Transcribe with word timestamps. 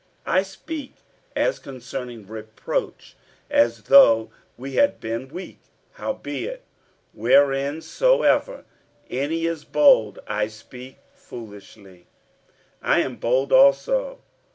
47:011:021 0.25 0.33
I 0.33 0.41
speak 0.41 0.93
as 1.35 1.59
concerning 1.59 2.25
reproach, 2.25 3.15
as 3.51 3.83
though 3.83 4.31
we 4.57 4.73
had 4.73 4.99
been 4.99 5.27
weak. 5.29 5.59
Howbeit 5.91 6.63
whereinsoever 7.15 8.65
any 9.11 9.45
is 9.45 9.63
bold, 9.63 10.17
(I 10.27 10.47
speak 10.47 10.97
foolishly,) 11.13 12.07
I 12.81 13.01
am 13.01 13.17
bold 13.17 13.53
also. 13.53 14.17